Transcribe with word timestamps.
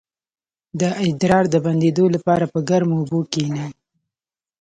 د 0.79 0.81
ادرار 1.05 1.43
د 1.53 1.55
بندیدو 1.65 2.05
لپاره 2.15 2.45
په 2.53 2.59
ګرمو 2.69 2.95
اوبو 3.01 3.19
کینئ 3.33 3.67